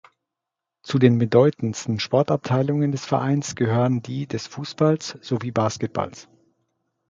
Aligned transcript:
Zu 0.81 0.97
den 0.97 1.19
bedeutendsten 1.19 1.99
Sportabteilungen 1.99 2.91
des 2.91 3.05
Vereins 3.05 3.55
gehören 3.55 4.01
die 4.01 4.25
des 4.25 4.47
Fußballs 4.47 5.19
sowie 5.21 5.51
Basketballs. 5.51 6.27